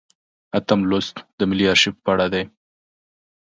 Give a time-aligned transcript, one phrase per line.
[0.57, 2.43] اتم لوست د ملي ارشیف په اړه دی.